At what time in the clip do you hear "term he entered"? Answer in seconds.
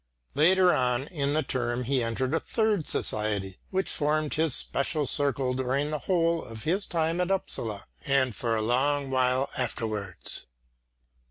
1.43-2.33